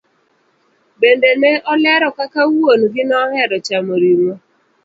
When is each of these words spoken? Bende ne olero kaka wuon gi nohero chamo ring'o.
Bende 0.99 1.29
ne 1.41 1.51
olero 1.71 2.09
kaka 2.17 2.41
wuon 2.53 2.81
gi 2.93 3.03
nohero 3.09 3.57
chamo 3.67 3.93
ring'o. 4.01 4.33